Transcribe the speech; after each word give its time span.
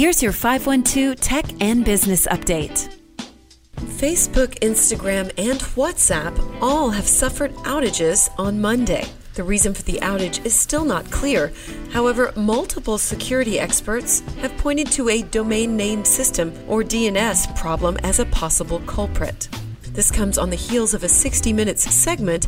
Here's 0.00 0.22
your 0.22 0.32
512 0.32 1.20
Tech 1.20 1.44
and 1.60 1.84
Business 1.84 2.26
Update. 2.28 2.88
Facebook, 3.76 4.58
Instagram, 4.60 5.30
and 5.36 5.60
WhatsApp 5.76 6.34
all 6.62 6.88
have 6.88 7.06
suffered 7.06 7.52
outages 7.66 8.30
on 8.38 8.62
Monday. 8.62 9.04
The 9.34 9.44
reason 9.44 9.74
for 9.74 9.82
the 9.82 9.98
outage 10.00 10.42
is 10.46 10.58
still 10.58 10.86
not 10.86 11.10
clear. 11.10 11.52
However, 11.90 12.32
multiple 12.34 12.96
security 12.96 13.60
experts 13.60 14.20
have 14.38 14.56
pointed 14.56 14.90
to 14.92 15.10
a 15.10 15.20
domain 15.20 15.76
name 15.76 16.06
system 16.06 16.54
or 16.66 16.82
DNS 16.82 17.54
problem 17.54 17.98
as 18.02 18.20
a 18.20 18.24
possible 18.24 18.80
culprit. 18.86 19.50
This 19.92 20.10
comes 20.10 20.38
on 20.38 20.48
the 20.48 20.56
heels 20.56 20.94
of 20.94 21.04
a 21.04 21.08
60 21.10 21.52
Minutes 21.52 21.92
segment 21.92 22.46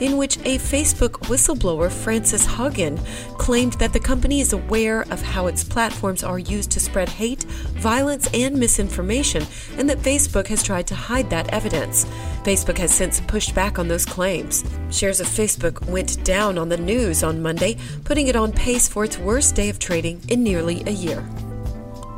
in 0.00 0.16
which 0.16 0.38
a 0.38 0.58
Facebook 0.58 1.12
whistleblower, 1.28 1.90
Frances 1.90 2.46
Haugen, 2.46 2.98
claimed 3.38 3.74
that 3.74 3.92
the 3.92 4.00
company 4.00 4.40
is 4.40 4.52
aware 4.52 5.02
of 5.10 5.22
how 5.22 5.46
its 5.46 5.64
platforms 5.64 6.22
are 6.24 6.38
used 6.38 6.70
to 6.72 6.80
spread 6.80 7.08
hate, 7.08 7.44
violence, 7.74 8.28
and 8.34 8.56
misinformation, 8.56 9.46
and 9.76 9.88
that 9.88 9.98
Facebook 9.98 10.46
has 10.48 10.62
tried 10.62 10.86
to 10.86 10.94
hide 10.94 11.30
that 11.30 11.48
evidence. 11.52 12.06
Facebook 12.42 12.78
has 12.78 12.92
since 12.92 13.20
pushed 13.20 13.54
back 13.54 13.78
on 13.78 13.88
those 13.88 14.04
claims. 14.04 14.64
Shares 14.90 15.20
of 15.20 15.26
Facebook 15.26 15.86
went 15.88 16.22
down 16.24 16.58
on 16.58 16.68
the 16.68 16.76
news 16.76 17.22
on 17.22 17.42
Monday, 17.42 17.76
putting 18.04 18.28
it 18.28 18.36
on 18.36 18.52
pace 18.52 18.88
for 18.88 19.04
its 19.04 19.18
worst 19.18 19.54
day 19.54 19.68
of 19.68 19.78
trading 19.78 20.20
in 20.28 20.42
nearly 20.42 20.82
a 20.86 20.90
year. 20.90 21.24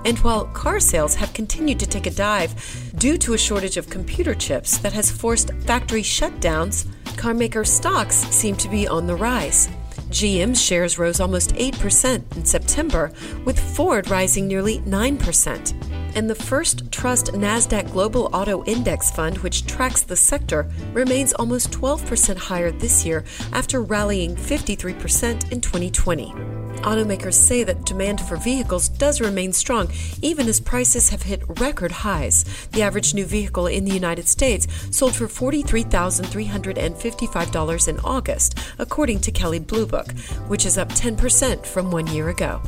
And 0.04 0.18
while 0.20 0.44
car 0.46 0.78
sales 0.78 1.16
have 1.16 1.32
continued 1.32 1.80
to 1.80 1.86
take 1.86 2.06
a 2.06 2.12
dive 2.12 2.54
due 2.96 3.18
to 3.18 3.34
a 3.34 3.38
shortage 3.38 3.76
of 3.76 3.90
computer 3.90 4.34
chips 4.34 4.78
that 4.78 4.92
has 4.92 5.10
forced 5.10 5.52
factory 5.64 6.02
shutdowns, 6.02 6.86
carmaker 7.16 7.66
stocks 7.66 8.14
seem 8.14 8.56
to 8.56 8.68
be 8.68 8.86
on 8.86 9.06
the 9.06 9.16
rise. 9.16 9.68
GM's 10.10 10.62
shares 10.62 10.98
rose 10.98 11.20
almost 11.20 11.54
8% 11.54 12.36
in 12.36 12.44
September, 12.44 13.12
with 13.44 13.58
Ford 13.58 14.08
rising 14.08 14.46
nearly 14.46 14.78
9%. 14.80 15.74
And 16.14 16.30
the 16.30 16.34
First 16.34 16.90
Trust 16.92 17.26
NASDAQ 17.32 17.92
Global 17.92 18.30
Auto 18.32 18.64
Index 18.64 19.10
Fund, 19.10 19.38
which 19.38 19.66
tracks 19.66 20.02
the 20.02 20.16
sector, 20.16 20.70
remains 20.92 21.32
almost 21.34 21.72
12% 21.72 22.36
higher 22.36 22.70
this 22.70 23.04
year 23.04 23.24
after 23.52 23.82
rallying 23.82 24.36
53% 24.36 25.52
in 25.52 25.60
2020. 25.60 26.65
Automakers 26.86 27.34
say 27.34 27.64
that 27.64 27.84
demand 27.84 28.20
for 28.20 28.36
vehicles 28.36 28.88
does 28.88 29.20
remain 29.20 29.52
strong, 29.52 29.90
even 30.22 30.46
as 30.46 30.60
prices 30.60 31.10
have 31.10 31.22
hit 31.22 31.42
record 31.58 31.90
highs. 31.90 32.44
The 32.70 32.82
average 32.82 33.12
new 33.12 33.26
vehicle 33.26 33.66
in 33.66 33.84
the 33.84 33.92
United 33.92 34.28
States 34.28 34.68
sold 34.96 35.16
for 35.16 35.26
$43,355 35.26 37.88
in 37.88 37.98
August, 38.04 38.56
according 38.78 39.18
to 39.22 39.32
Kelley 39.32 39.58
Blue 39.58 39.84
Book, 39.84 40.12
which 40.46 40.64
is 40.64 40.78
up 40.78 40.90
10% 40.90 41.66
from 41.66 41.90
one 41.90 42.06
year 42.06 42.28
ago. 42.28 42.62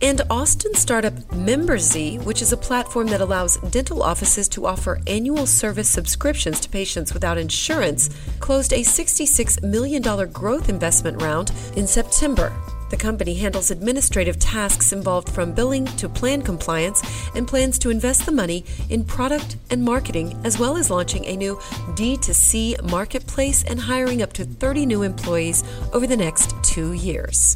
And 0.00 0.20
Austin 0.30 0.74
startup 0.74 1.14
MemberZ, 1.32 2.22
which 2.22 2.40
is 2.40 2.52
a 2.52 2.56
platform 2.56 3.08
that 3.08 3.20
allows 3.20 3.56
dental 3.72 4.00
offices 4.00 4.48
to 4.50 4.64
offer 4.64 5.00
annual 5.08 5.44
service 5.44 5.90
subscriptions 5.90 6.60
to 6.60 6.68
patients 6.68 7.12
without 7.12 7.36
insurance, 7.36 8.10
closed 8.38 8.72
a 8.72 8.82
$66 8.82 9.60
million 9.64 10.00
growth 10.30 10.68
investment 10.68 11.20
round 11.20 11.50
in 11.74 11.88
September. 11.88 12.52
The 12.90 12.96
company 12.96 13.34
handles 13.34 13.70
administrative 13.70 14.38
tasks 14.38 14.92
involved 14.92 15.28
from 15.28 15.52
billing 15.52 15.84
to 15.96 16.08
plan 16.08 16.42
compliance 16.42 17.02
and 17.34 17.46
plans 17.46 17.78
to 17.80 17.90
invest 17.90 18.26
the 18.26 18.32
money 18.32 18.64
in 18.88 19.04
product 19.04 19.56
and 19.70 19.82
marketing, 19.82 20.38
as 20.44 20.58
well 20.58 20.76
as 20.76 20.90
launching 20.90 21.24
a 21.26 21.36
new 21.36 21.56
D2C 21.96 22.90
marketplace 22.90 23.64
and 23.64 23.78
hiring 23.78 24.22
up 24.22 24.32
to 24.34 24.44
30 24.44 24.86
new 24.86 25.02
employees 25.02 25.64
over 25.92 26.06
the 26.06 26.16
next 26.16 26.54
two 26.62 26.92
years. 26.92 27.54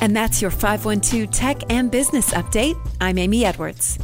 And 0.00 0.16
that's 0.16 0.42
your 0.42 0.50
512 0.50 1.30
Tech 1.30 1.70
and 1.70 1.90
Business 1.90 2.32
Update. 2.32 2.76
I'm 3.00 3.18
Amy 3.18 3.44
Edwards. 3.44 3.98